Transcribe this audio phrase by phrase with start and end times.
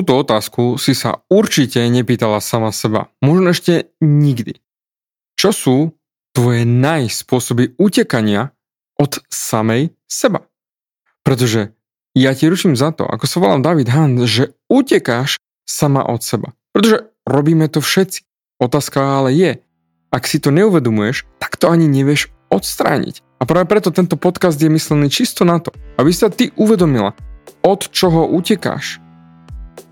[0.00, 3.12] túto otázku si sa určite nepýtala sama seba.
[3.20, 4.56] Možno ešte nikdy.
[5.36, 5.76] Čo sú
[6.32, 8.48] tvoje najspôsoby utekania
[8.96, 10.48] od samej seba?
[11.20, 11.76] Pretože
[12.16, 15.36] ja ti ručím za to, ako sa volám David Han, že utekáš
[15.68, 16.56] sama od seba.
[16.72, 18.24] Pretože robíme to všetci.
[18.56, 19.52] Otázka ale je,
[20.08, 23.20] ak si to neuvedomuješ, tak to ani nevieš odstrániť.
[23.36, 27.12] A práve preto tento podcast je myslený čisto na to, aby sa ty uvedomila,
[27.60, 29.00] od čoho utekáš,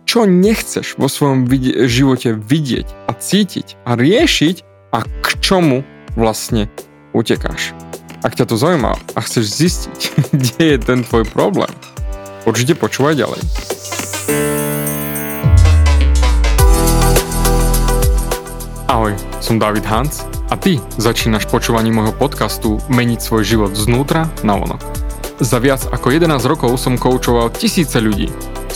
[0.09, 4.57] čo nechceš vo svojom vid- živote vidieť a cítiť a riešiť
[4.97, 5.85] a k čomu
[6.17, 6.73] vlastne
[7.13, 7.77] utekáš.
[8.25, 10.01] Ak ťa to zaujíma a chceš zistiť,
[10.41, 11.69] kde je ten tvoj problém,
[12.49, 13.41] určite počúvaj ďalej.
[18.89, 19.13] Ahoj,
[19.45, 24.81] som David Hans a ty začínaš počúvanie môjho podcastu Meniť svoj život znútra na vonok.
[25.37, 28.33] Za viac ako 11 rokov som koučoval tisíce ľudí.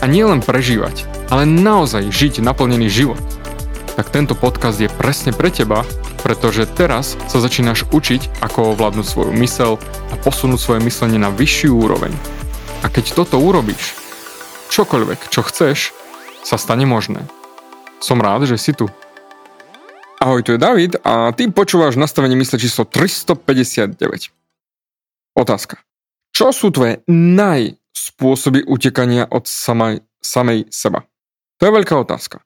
[0.00, 3.20] a nielen prežívať, ale naozaj žiť naplnený život,
[4.00, 5.84] tak tento podcast je presne pre teba,
[6.24, 9.76] pretože teraz sa začínaš učiť, ako ovládnuť svoju mysel
[10.08, 12.12] a posunúť svoje myslenie na vyššiu úroveň.
[12.80, 13.92] A keď toto urobíš,
[14.72, 15.92] čokoľvek, čo chceš,
[16.40, 17.20] sa stane možné.
[18.00, 18.88] Som rád, že si tu.
[20.16, 24.00] Ahoj, tu je David a ty počúvaš nastavenie mysle číslo 359.
[25.36, 25.80] Otázka.
[26.32, 27.04] Čo sú tvoje
[28.00, 31.04] najspôsoby utekania od samej, samej seba?
[31.60, 32.40] To je veľká otázka.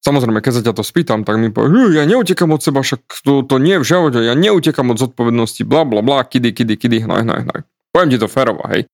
[0.00, 3.44] Samozrejme, keď sa ťa to spýtam, tak mi povie, ja neutekam od seba, však to,
[3.44, 7.04] to nie je v živote, ja neutekam od zodpovednosti, bla bla bla, kidy, kidy, kidy,
[7.04, 7.60] hnoj, hnoj, hnoj.
[7.92, 8.88] Poviem ti to férovo, hej.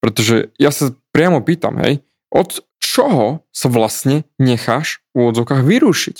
[0.00, 2.00] Pretože ja sa priamo pýtam, hej,
[2.32, 6.18] od čoho sa vlastne necháš v úvodzovkách vyrušiť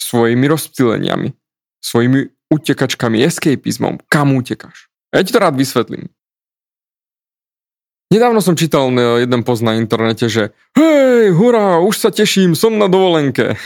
[0.00, 1.36] svojimi rozptýleniami,
[1.84, 4.88] svojimi utekačkami, escapizmom, kam utekáš.
[5.12, 6.08] Ja ti to rád vysvetlím.
[8.12, 12.84] Nedávno som čítal jeden post na internete, že hej, hurá, už sa teším, som na
[12.84, 13.56] dovolenke.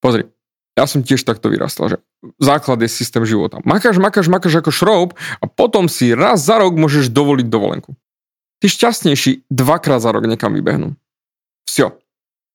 [0.00, 0.24] Pozri,
[0.72, 1.96] ja som tiež takto vyrastal, že
[2.40, 3.60] základ je systém života.
[3.60, 7.92] Makáš, makáš, makáš ako šroub a potom si raz za rok môžeš dovoliť dovolenku
[8.60, 10.96] tí šťastnejší dvakrát za rok niekam vybehnú.
[11.68, 12.00] Vsio.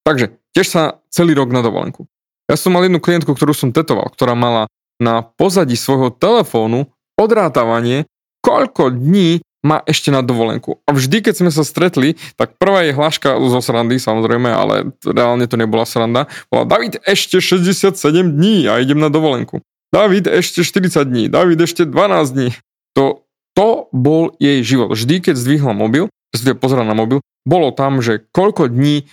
[0.02, 0.82] Takže tiež sa
[1.12, 2.10] celý rok na dovolenku.
[2.50, 4.66] Ja som mal jednu klientku, ktorú som tetoval, ktorá mala
[4.98, 8.04] na pozadí svojho telefónu odrátavanie,
[8.42, 10.82] koľko dní má ešte na dovolenku.
[10.84, 15.46] A vždy, keď sme sa stretli, tak prvá je hláška zo srandy, samozrejme, ale reálne
[15.46, 17.94] to nebola sranda, bola David ešte 67
[18.34, 19.62] dní a idem na dovolenku.
[19.94, 22.50] David ešte 40 dní, David ešte 12 dní.
[22.98, 23.22] To
[23.52, 24.96] to bol jej život.
[24.96, 29.04] Vždy, keď zdvihla mobil, respektíve pozerala na mobil, bolo tam, že koľko dní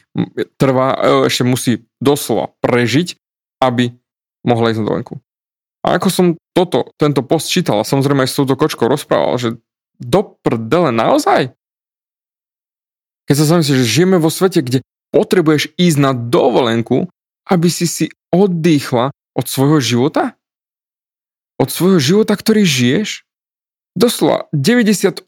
[0.56, 3.20] trvá, e, ešte musí doslova prežiť,
[3.60, 3.92] aby
[4.48, 5.20] mohla ísť na dovolenku.
[5.84, 9.50] A ako som toto, tento post čítal a samozrejme aj s touto kočkou rozprával, že
[10.00, 11.54] do prdele naozaj?
[13.28, 14.82] Keď sa zamyslíš, že žijeme vo svete, kde
[15.14, 17.12] potrebuješ ísť na dovolenku,
[17.46, 20.34] aby si si oddychla od svojho života?
[21.60, 23.30] Od svojho života, ktorý žiješ?
[24.00, 25.28] doslova 98%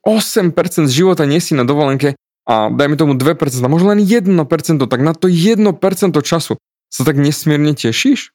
[0.88, 2.16] života nie na dovolenke
[2.48, 3.36] a dajme tomu 2%,
[3.68, 4.32] možno len 1%,
[4.88, 5.68] tak na to 1%
[6.24, 6.56] času
[6.88, 8.32] sa tak nesmierne tešíš?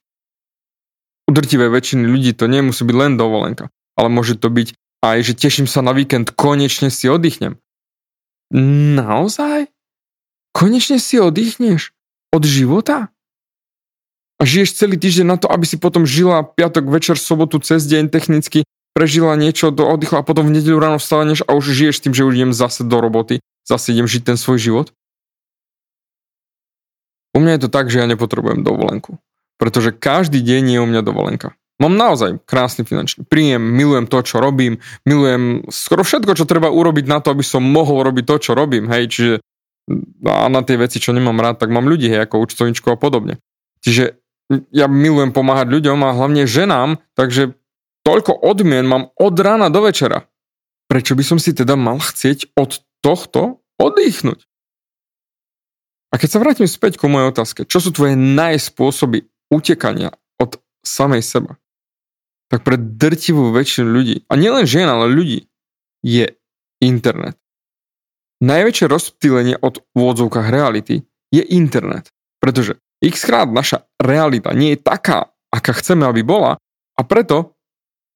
[1.26, 5.32] U drtivej väčšiny ľudí to nemusí byť len dovolenka, ale môže to byť aj, že
[5.36, 7.58] teším sa na víkend, konečne si oddychnem.
[8.96, 9.68] Naozaj?
[10.56, 11.92] Konečne si oddychneš?
[12.32, 13.12] Od života?
[14.36, 18.12] A žiješ celý týždeň na to, aby si potom žila piatok, večer, sobotu, cez deň
[18.12, 22.16] technicky prežila niečo, do oddychu a potom v nedeľu ráno vstaneš a už žiješ tým,
[22.16, 24.86] že už idem zase do roboty, zase idem žiť ten svoj život?
[27.36, 29.20] U mňa je to tak, že ja nepotrebujem dovolenku.
[29.60, 31.52] Pretože každý deň je u mňa dovolenka.
[31.76, 37.04] Mám naozaj krásny finančný príjem, milujem to, čo robím, milujem skoro všetko, čo treba urobiť
[37.04, 39.34] na to, aby som mohol robiť to, čo robím, hej, čiže
[40.26, 43.38] a na tie veci, čo nemám rád, tak mám ľudí, hej, ako účtovničku a podobne.
[43.84, 44.18] Čiže
[44.72, 47.54] ja milujem pomáhať ľuďom a hlavne ženám, takže
[48.06, 50.30] Toľko odmien mám od rána do večera.
[50.86, 54.46] Prečo by som si teda mal chcieť od tohto oddychnúť?
[56.14, 60.54] A keď sa vrátim späť ku mojej otázke, čo sú tvoje najspôsoby utekania od
[60.86, 61.58] samej seba?
[62.46, 65.50] Tak pre drtivú väčšinu ľudí, a nielen žien, ale ľudí,
[66.06, 66.30] je
[66.78, 67.34] internet.
[68.38, 71.02] Najväčšie rozptýlenie od vôdzovkách reality
[71.32, 72.12] je internet.
[72.38, 76.60] Pretože x krát naša realita nie je taká, aká chceme, aby bola
[76.94, 77.56] a preto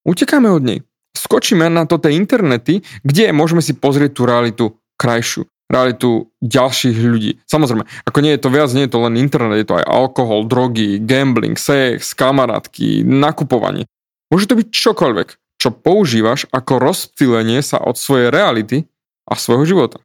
[0.04, 0.80] utekáme od nej.
[1.16, 4.64] Skočíme na to tie internety, kde môžeme si pozrieť tú realitu
[5.00, 7.38] krajšiu realitu ďalších ľudí.
[7.46, 10.42] Samozrejme, ako nie je to viac, nie je to len internet, je to aj alkohol,
[10.50, 13.86] drogy, gambling, sex, kamarátky, nakupovanie.
[14.30, 15.28] Môže to byť čokoľvek,
[15.60, 18.86] čo používaš ako rozptýlenie sa od svojej reality
[19.26, 19.98] a svojho života.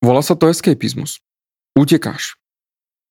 [0.00, 1.20] Volá sa to escapizmus.
[1.76, 2.40] Utekáš.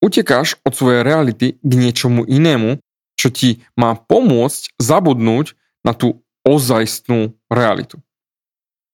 [0.01, 2.81] Utekáš od svojej reality k niečomu inému,
[3.19, 5.53] čo ti má pomôcť zabudnúť
[5.83, 7.99] na tú ozajstnú realitu.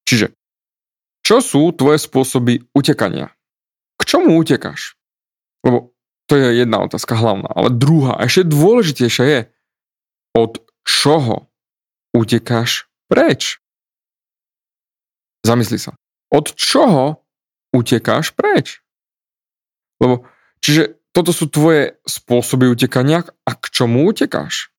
[0.10, 0.34] Čiže
[1.26, 3.34] čo sú tvoje spôsoby utekania?
[3.98, 4.98] K čomu utekáš?
[5.66, 5.96] Lebo
[6.26, 7.50] to je jedna otázka hlavná.
[7.54, 9.40] Ale druhá, ešte dôležitejšia je,
[10.36, 11.48] od čoho
[12.12, 13.64] utekáš preč?
[15.48, 15.96] Zamysli sa.
[16.30, 17.24] Od čoho
[17.72, 18.84] utekáš preč?
[20.04, 20.28] Lebo,
[20.60, 24.76] čiže toto sú tvoje spôsoby utekania a k čomu utekáš?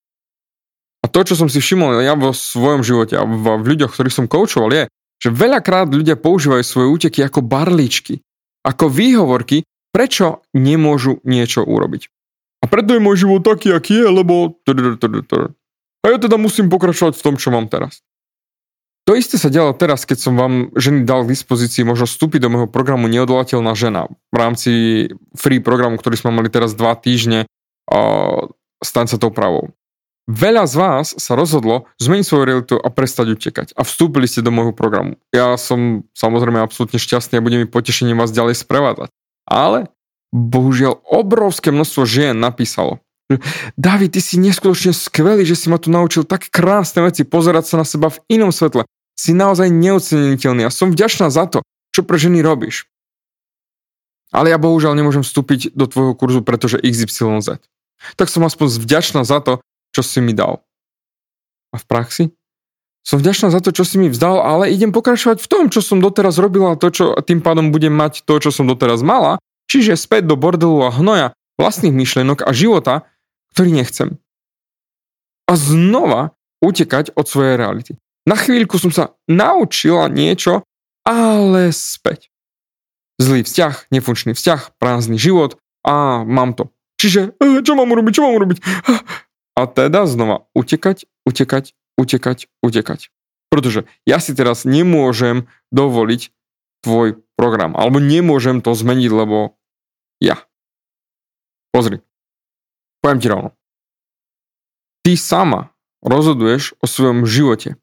[1.00, 4.16] A to, čo som si všimol ja vo svojom živote a v, v ľuďoch, ktorých
[4.16, 4.84] som koučoval, je,
[5.22, 8.20] že veľakrát ľudia používajú svoje úteky ako barličky,
[8.66, 9.64] ako výhovorky,
[9.94, 12.10] prečo nemôžu niečo urobiť.
[12.66, 14.58] A preto je môj život taký, aký je, lebo...
[16.02, 18.02] A ja teda musím pokračovať v tom, čo mám teraz.
[19.06, 22.50] To isté sa dialo teraz, keď som vám ženy dal k dispozícii možno vstúpiť do
[22.50, 24.70] môjho programu Neodolateľná žena v rámci
[25.38, 28.50] free programu, ktorý sme mali teraz dva týždne uh,
[28.82, 29.70] staň sa tou pravou.
[30.26, 34.50] Veľa z vás sa rozhodlo zmeniť svoju realitu a prestať utekať a vstúpili ste do
[34.50, 35.22] môjho programu.
[35.30, 39.14] Ja som samozrejme absolútne šťastný a budem mi potešením vás ďalej sprevádzať.
[39.46, 39.86] Ale
[40.34, 43.02] bohužiaľ obrovské množstvo žien napísalo,
[43.74, 47.74] David, ty si neskutočne skvelý, že si ma tu naučil tak krásne veci, pozerať sa
[47.82, 48.86] na seba v inom svetle.
[49.18, 52.86] Si naozaj neoceniteľný a som vďačná za to, čo pre ženy robíš.
[54.30, 57.58] Ale ja bohužiaľ nemôžem vstúpiť do tvojho kurzu, pretože XYZ.
[58.14, 59.58] Tak som aspoň vďačná za to,
[59.90, 60.62] čo si mi dal.
[61.74, 62.24] A v praxi?
[63.06, 66.02] Som vďačná za to, čo si mi vzdal, ale idem pokračovať v tom, čo som
[66.02, 69.38] doteraz robila to, čo tým pádom budem mať to, čo som doteraz mala,
[69.70, 73.06] čiže späť do bordelu a hnoja vlastných myšlienok a života,
[73.52, 74.08] ktorý nechcem.
[75.46, 77.92] A znova utekať od svojej reality.
[78.26, 80.66] Na chvíľku som sa naučila niečo,
[81.06, 82.34] ale späť.
[83.22, 86.74] Zlý vzťah, nefunkčný vzťah, prázdny život a mám to.
[86.98, 88.58] Čiže, eh, čo mám urobiť, čo mám urobiť?
[89.56, 93.08] A teda znova utekať, utekať, utekať, utekať.
[93.48, 96.28] Pretože ja si teraz nemôžem dovoliť
[96.84, 97.76] tvoj program.
[97.76, 99.54] Alebo nemôžem to zmeniť, lebo
[100.18, 100.40] ja.
[101.70, 102.00] Pozri.
[103.04, 103.50] Poviem ti rovno.
[105.04, 105.60] Ty sama
[106.02, 107.78] rozhoduješ o svojom živote.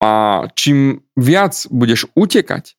[0.00, 2.76] A čím viac budeš utekať,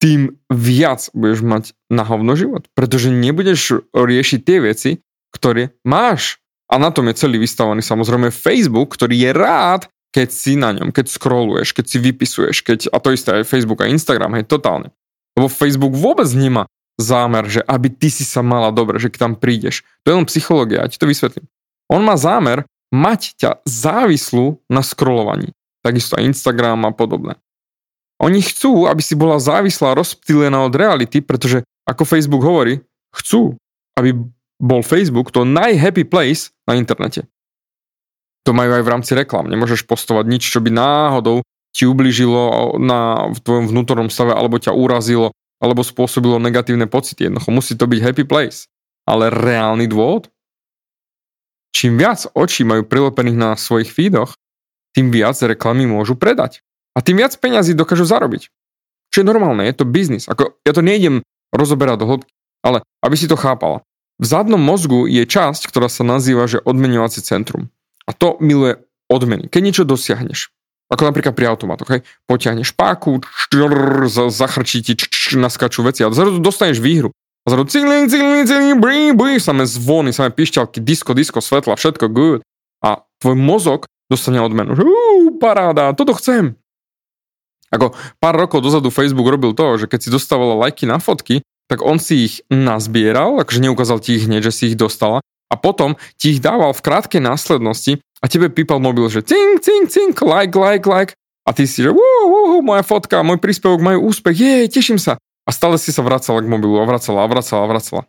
[0.00, 2.68] tým viac budeš mať na hovno život.
[2.72, 4.90] Pretože nebudeš riešiť tie veci,
[5.34, 6.40] ktoré máš
[6.70, 10.90] a na tom je celý vystavaný samozrejme Facebook, ktorý je rád, keď si na ňom,
[10.94, 14.90] keď scrolluješ, keď si vypisuješ, keď, a to isté aj Facebook a Instagram, hej, totálne.
[15.38, 16.66] Lebo Facebook vôbec nemá
[17.00, 19.82] zámer, že aby ty si sa mala dobre, že keď tam prídeš.
[20.04, 21.48] To je len psychológia, ja ti to vysvetlím.
[21.88, 25.54] On má zámer mať ťa závislú na scrollovaní.
[25.80, 27.40] Takisto aj Instagram a podobné.
[28.20, 32.84] Oni chcú, aby si bola závislá, rozptýlená od reality, pretože ako Facebook hovorí,
[33.16, 33.56] chcú,
[33.96, 34.12] aby
[34.60, 37.24] bol Facebook to najhappy place na internete.
[38.44, 39.48] To majú aj v rámci reklam.
[39.48, 44.74] Nemôžeš postovať nič, čo by náhodou ti ubližilo na, v tvojom vnútornom stave, alebo ťa
[44.74, 45.30] urazilo,
[45.62, 47.28] alebo spôsobilo negatívne pocity.
[47.28, 48.66] Jednoducho musí to byť happy place.
[49.06, 50.28] Ale reálny dôvod?
[51.70, 54.34] Čím viac očí majú prilepených na svojich feedoch,
[54.90, 56.58] tým viac reklamy môžu predať.
[56.98, 58.50] A tým viac peňazí dokážu zarobiť.
[59.14, 60.26] Čo je normálne, je to biznis.
[60.26, 61.22] Ako, ja to nejdem
[61.54, 62.32] rozoberať do hĺbky,
[62.66, 63.86] ale aby si to chápala.
[64.20, 67.70] V zadnom mozgu je časť, ktorá sa nazýva, že odmenovacie centrum.
[68.04, 69.46] A to miluje odmeny.
[69.46, 70.50] Keď niečo dosiahneš,
[70.90, 73.22] ako napríklad pri automatoch, hej, potiahneš páku,
[74.28, 74.98] zachrčí ti,
[75.38, 77.14] naskačú veci a zrazu dostaneš výhru.
[77.46, 82.06] A zrazu ciling, ciling, ciling, brí, brí, samé zvony, samé pišťalky, disko, disko, svetla, všetko
[82.10, 82.40] good.
[82.82, 84.74] A tvoj mozog dostane odmenu.
[84.74, 86.58] Uú, paráda, toto chcem.
[87.70, 91.86] Ako pár rokov dozadu Facebook robil to, že keď si dostávala lajky na fotky, tak
[91.86, 95.94] on si ich nazbieral, akože neukázal ti ich hneď, že si ich dostala a potom
[96.18, 100.52] ti ich dával v krátkej následnosti a tebe pípal mobil, že cink, cink, cink, like,
[100.52, 101.12] like, like
[101.48, 105.16] a ty si, že wú, wú, moja fotka, môj príspevok majú úspech, jej, teším sa.
[105.48, 108.02] A stále si sa vracala k mobilu a vracala a vracala a vracala.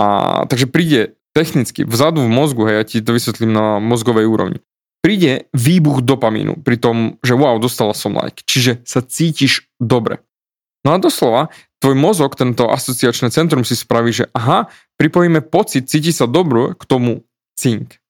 [0.00, 0.06] A
[0.48, 4.58] takže príde technicky vzadu v mozgu, hej, ja ti to vysvetlím na mozgovej úrovni.
[5.04, 8.42] Príde výbuch dopamínu pri tom, že wow, dostala som like.
[8.44, 10.20] Čiže sa cítiš dobre.
[10.82, 16.10] No a doslova, tvoj mozog, tento asociačné centrum si spraví, že aha, pripojíme pocit, cíti
[16.10, 17.24] sa dobro k tomu
[17.54, 18.00] cink.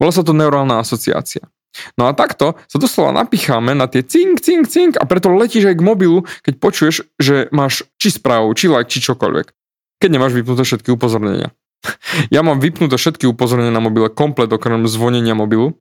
[0.00, 1.44] Bola sa to neurálna asociácia.
[1.94, 5.76] No a takto sa doslova napicháme na tie cink, cink, cink a preto letíš aj
[5.78, 9.46] k mobilu, keď počuješ, že máš či správu, či like, či čokoľvek.
[10.02, 11.54] Keď nemáš vypnuté všetky upozornenia.
[12.34, 15.80] Ja mám vypnuté všetky upozornenia na mobile komplet okrem zvonenia mobilu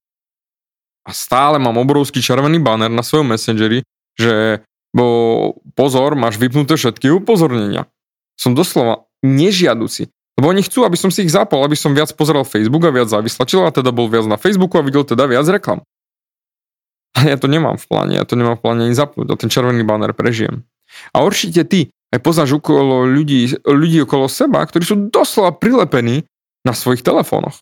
[1.03, 3.83] a stále mám obrovský červený banner na svojom messengeri,
[4.15, 5.05] že bo
[5.77, 7.85] pozor, máš vypnuté všetky upozornenia.
[8.39, 10.09] Som doslova nežiaduci.
[10.39, 13.11] Lebo oni chcú, aby som si ich zapol, aby som viac pozeral Facebook a viac
[13.11, 15.83] závislačil a teda bol viac na Facebooku a videl teda viac reklam.
[17.11, 19.51] A ja to nemám v pláne, ja to nemám v pláne ani zapnúť a ten
[19.51, 20.63] červený banner prežijem.
[21.11, 26.23] A určite ty aj poznáš okolo ľudí, ľudí okolo seba, ktorí sú doslova prilepení
[26.63, 27.59] na svojich telefónoch.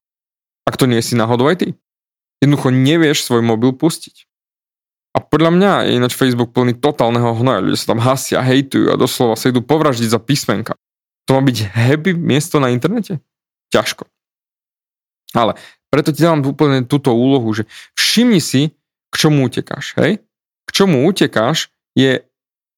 [0.69, 1.67] Ak to nie si náhodou aj ty.
[2.45, 4.29] Jednoducho nevieš svoj mobil pustiť.
[5.17, 7.65] A podľa mňa je ináč Facebook plný totálneho hnoja.
[7.65, 10.77] Ľudia sa tam hasia, hejtujú a doslova sa idú povraždiť za písmenka.
[11.27, 13.19] To má byť happy miesto na internete?
[13.75, 14.07] Ťažko.
[15.35, 15.59] Ale
[15.91, 17.67] preto ti dávam úplne túto úlohu, že
[17.99, 18.71] všimni si,
[19.11, 20.23] k čomu utekáš, hej?
[20.67, 22.23] K čomu utekáš je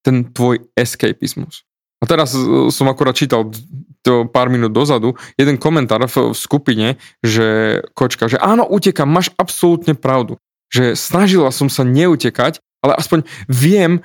[0.01, 1.65] ten tvoj escapizmus.
[1.99, 3.51] A teraz e, som akorát čítal
[3.99, 6.87] to pár minút dozadu jeden komentár v, v skupine,
[7.19, 10.39] že kočka, že áno, utekám, máš absolútne pravdu.
[10.71, 13.99] Že snažila som sa neutekať, ale aspoň viem,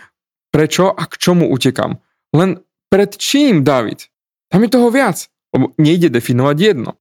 [0.51, 2.03] prečo a k čomu utekám.
[2.35, 2.59] Len
[2.91, 4.11] pred čím, David?
[4.51, 6.99] Tam je toho viac, lebo nejde definovať jedno.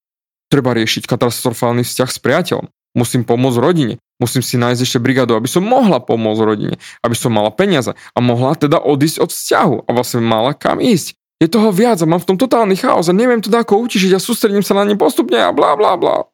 [0.53, 2.67] Treba riešiť katastrofálny vzťah s priateľom.
[2.93, 3.95] Musím pomôcť rodine.
[4.21, 6.75] Musím si nájsť ešte brigádu, aby som mohla pomôcť rodine.
[7.01, 11.17] Aby som mala peniaze a mohla teda odísť od vzťahu a vlastne mala kam ísť.
[11.41, 14.21] Je toho viac a mám v tom totálny chaos a neviem teda ako utišiť a
[14.21, 16.29] sústredím sa na ne postupne a blá blá blá.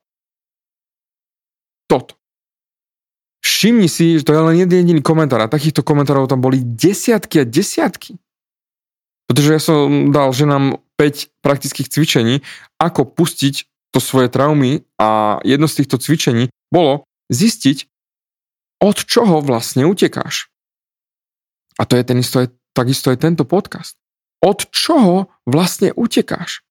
[1.90, 2.20] Toto.
[3.40, 7.42] Všimni si, že to je len jeden jediný komentár a takýchto komentárov tam boli desiatky
[7.42, 8.20] a desiatky.
[9.30, 12.42] Pretože ja som dal ženám 5 praktických cvičení,
[12.82, 17.86] ako pustiť to svoje traumy a jedno z týchto cvičení bolo zistiť,
[18.82, 20.50] od čoho vlastne utekáš.
[21.78, 23.96] A to je ten isto, takisto aj tento podcast.
[24.42, 26.64] Od čoho vlastne utekáš?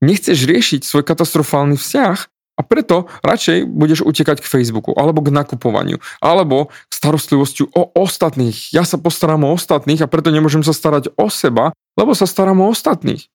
[0.00, 2.18] Nechceš riešiť svoj katastrofálny vzťah
[2.60, 8.76] a preto radšej budeš utekať k Facebooku, alebo k nakupovaniu, alebo k starostlivosti o ostatných.
[8.76, 12.60] Ja sa postaram o ostatných a preto nemôžem sa starať o seba, lebo sa starám
[12.60, 13.32] o ostatných.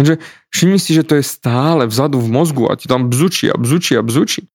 [0.00, 0.16] Takže
[0.48, 3.92] všimni si, že to je stále vzadu v mozgu a ti tam bzučí a bzučí
[3.92, 4.48] a bzučí.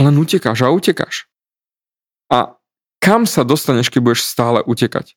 [0.00, 1.28] Ale utekáš a utekáš.
[2.32, 2.56] A
[3.04, 5.12] kam sa dostaneš, keď budeš stále utekať?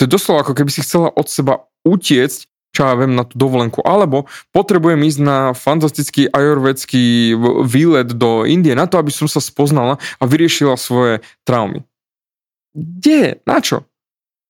[0.00, 3.36] To je doslova ako keby si chcela od seba utiecť, čo ja viem, na tú
[3.36, 3.84] dovolenku.
[3.84, 4.26] Alebo
[4.56, 7.36] potrebujem ísť na fantastický ajurvedský
[7.68, 11.84] výlet do Indie na to, aby som sa spoznala a vyriešila svoje traumy.
[12.72, 13.44] Kde?
[13.44, 13.84] Na čo?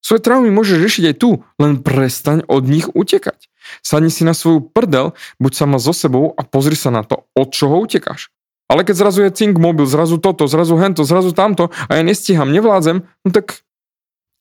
[0.03, 3.47] Svoje traumy môžeš riešiť aj tu, len prestaň od nich utekať.
[3.79, 7.55] Sadni si na svoju prdel, buď sama so sebou a pozri sa na to, od
[7.55, 8.27] čoho utekáš.
[8.67, 12.51] Ale keď zrazu je cink mobil, zrazu toto, zrazu hento, zrazu tamto a ja nestíham,
[12.51, 13.63] nevládzem, no tak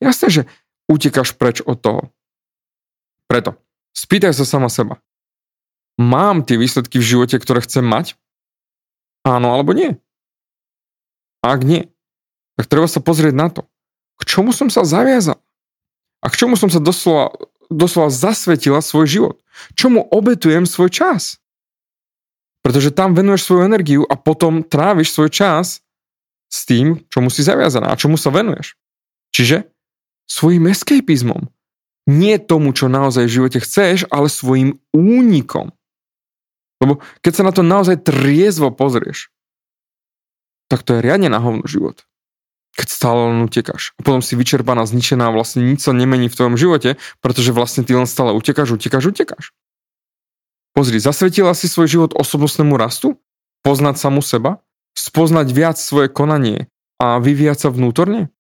[0.03, 0.43] jasné, že
[0.91, 2.03] utekáš preč od toho.
[3.31, 3.55] Preto,
[3.97, 5.01] spýtaj sa sama seba.
[6.01, 8.17] Mám tie výsledky v živote, ktoré chcem mať?
[9.23, 9.97] Áno alebo nie?
[11.43, 11.91] Ak nie,
[12.57, 13.67] tak treba sa pozrieť na to,
[14.19, 15.39] k čomu som sa zaviazal.
[16.23, 17.35] A k čomu som sa doslova,
[17.67, 19.37] doslova zasvetila svoj život?
[19.75, 21.43] Čomu obetujem svoj čas?
[22.63, 25.83] Pretože tam venuješ svoju energiu a potom tráviš svoj čas
[26.47, 28.79] s tým, čomu si zaviazaná a čomu sa venuješ.
[29.35, 29.67] Čiže
[30.31, 31.51] svojim escapizmom.
[32.13, 35.73] Nie tomu, čo naozaj v živote chceš, ale svojim únikom.
[36.85, 39.33] Lebo keď sa na to naozaj triezvo pozrieš,
[40.69, 42.05] tak to je riadne na hovno život
[42.73, 43.93] keď stále len utekáš.
[44.01, 47.93] A potom si vyčerpaná, zničená vlastne nič sa nemení v tvojom živote, pretože vlastne ty
[47.93, 49.53] len stále utekáš, utekáš, utekáš.
[50.73, 53.21] Pozri, zasvetila si svoj život osobnostnému rastu?
[53.61, 54.65] Poznať samu seba?
[54.97, 58.32] Spoznať viac svoje konanie a vyvíjať sa vnútorne?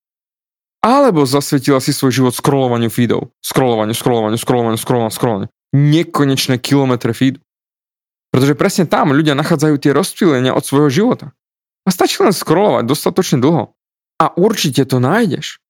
[0.82, 3.30] Alebo zasvetila si svoj život scrollovaniu feedov?
[3.38, 5.48] Scrollovaniu, scrollovaniu, scrollovaniu, scrollovaniu, scrollovaniu.
[5.72, 7.38] Nekonečné kilometre feedu.
[8.34, 11.30] Pretože presne tam ľudia nachádzajú tie rozptýlenia od svojho života.
[11.86, 13.70] A stačí len scrollovať dostatočne dlho.
[14.18, 15.62] A určite to nájdeš.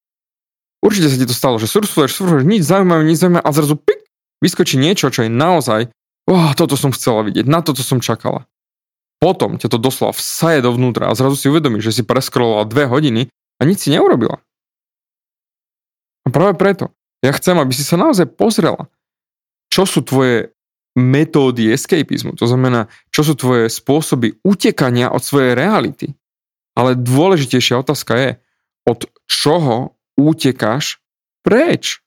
[0.83, 4.03] Určite sa ti to stalo, že surfuješ, surfuješ, nič zaujímavé, nič zaujímavé a zrazu pik,
[4.43, 5.87] vyskočí niečo, čo je naozaj,
[6.27, 8.43] oh, toto som chcela vidieť, na toto som čakala.
[9.23, 13.31] Potom ťa to doslova vsaje dovnútra a zrazu si uvedomíš, že si preskrolovala dve hodiny
[13.31, 14.43] a nič si neurobila.
[16.23, 16.91] A práve preto
[17.23, 18.91] ja chcem, aby si sa naozaj pozrela,
[19.71, 20.51] čo sú tvoje
[20.93, 26.13] metódy escapizmu, to znamená, čo sú tvoje spôsoby utekania od svojej reality.
[26.77, 28.29] Ale dôležitejšia otázka je,
[28.85, 31.01] od čoho útekáš
[31.41, 32.03] preč.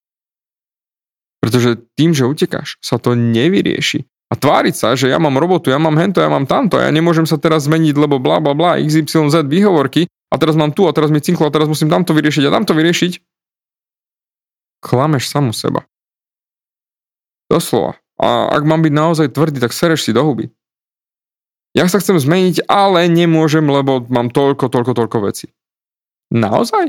[1.43, 4.07] Pretože tým, že utekáš, sa to nevyrieši.
[4.27, 7.31] A tváriť sa, že ja mám robotu, ja mám hento, ja mám tamto, ja nemôžem
[7.31, 11.15] sa teraz zmeniť, lebo bla bla bla, XYZ výhovorky, a teraz mám tu, a teraz
[11.15, 13.13] mi cinklo, a teraz musím tamto vyriešiť a tamto vyriešiť.
[14.85, 15.85] Klameš samu seba.
[17.47, 17.97] Doslova.
[18.17, 20.49] A ak mám byť naozaj tvrdý, tak sereš si do huby.
[21.77, 25.53] Ja sa chcem zmeniť, ale nemôžem, lebo mám toľko, toľko, toľko veci.
[26.33, 26.89] Naozaj?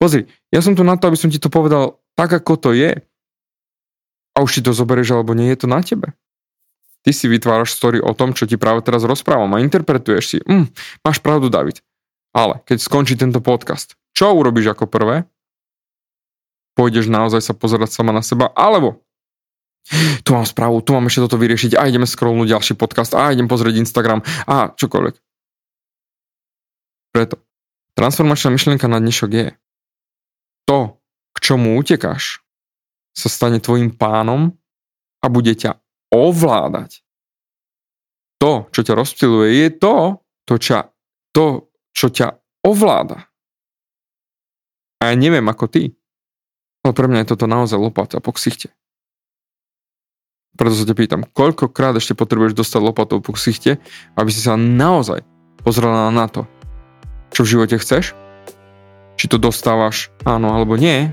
[0.00, 2.96] Pozri, ja som tu na to, aby som ti to povedal tak, ako to je.
[4.34, 6.16] A už ti to zoberieš, alebo nie je to na tebe.
[7.04, 10.38] Ty si vytváraš story o tom, čo ti práve teraz rozprávam a interpretuješ si.
[10.48, 10.72] Mm,
[11.04, 11.84] máš pravdu, David.
[12.32, 15.28] Ale keď skončí tento podcast, čo urobíš ako prvé?
[16.74, 19.04] Pôjdeš naozaj sa pozerať sama na seba, alebo
[20.24, 23.46] tu mám správu, tu mám ešte toto vyriešiť a ideme scrollnúť ďalší podcast a idem
[23.46, 25.14] pozrieť Instagram a čokoľvek.
[27.12, 27.34] Preto
[27.94, 29.46] transformačná myšlienka na dnešok je
[30.64, 30.98] to,
[31.36, 32.40] k čomu utekáš,
[33.14, 34.56] sa stane tvojim pánom
[35.22, 35.78] a bude ťa
[36.10, 37.04] ovládať.
[38.42, 40.90] To, čo ťa rozptiluje, je to, to, čo,
[41.30, 42.34] to, čo ťa
[42.66, 43.30] ovláda.
[44.98, 45.92] A ja neviem ako ty,
[46.84, 48.68] ale pre mňa je toto naozaj lopata po ksichte.
[50.54, 53.82] Preto sa ťa pýtam, koľkokrát ešte potrebuješ dostať lopatou po ksichte,
[54.14, 55.26] aby si sa naozaj
[55.66, 56.46] pozrela na to,
[57.34, 58.14] čo v živote chceš,
[59.18, 61.10] či to dostávaš áno alebo nie,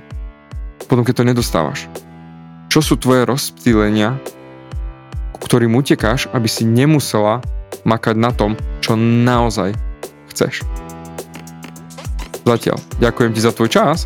[0.86, 1.90] potom keď to nedostávaš.
[2.70, 4.14] Čo sú tvoje rozptýlenia,
[5.42, 7.42] ktorým utekáš, aby si nemusela
[7.82, 8.54] makať na tom,
[8.86, 9.74] čo naozaj
[10.30, 10.62] chceš.
[12.46, 14.06] Zatiaľ, ďakujem ti za tvoj čas